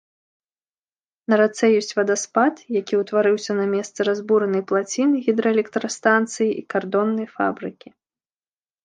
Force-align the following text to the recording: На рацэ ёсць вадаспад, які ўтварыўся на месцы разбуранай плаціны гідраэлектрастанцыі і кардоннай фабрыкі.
На 1.33 1.37
рацэ 1.41 1.65
ёсць 1.81 1.91
вадаспад, 1.99 2.55
які 2.77 2.93
ўтварыўся 3.01 3.51
на 3.59 3.65
месцы 3.73 3.99
разбуранай 4.09 4.63
плаціны 4.71 5.15
гідраэлектрастанцыі 5.29 6.49
і 6.59 6.65
кардоннай 6.77 7.27
фабрыкі. 7.35 7.87